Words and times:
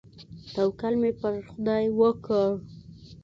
توکل 0.53 0.93
مې 1.01 1.11
پر 1.21 1.33
خداى 1.49 1.85
وکړ. 1.99 2.49